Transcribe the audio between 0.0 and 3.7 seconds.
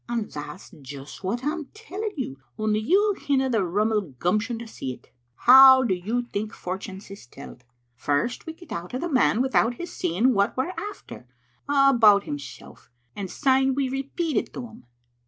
""And that's just what I am telling you, only you hinna the